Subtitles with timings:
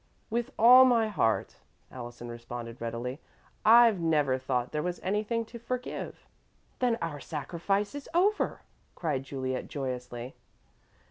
[0.31, 1.57] "With all my heart,"
[1.91, 3.19] Allison responded, readily.
[3.63, 6.25] "I've never thought there was anything to forgive."
[6.79, 8.63] "Then our sacrifice is over,"
[8.95, 10.33] cried Juliet, joyously.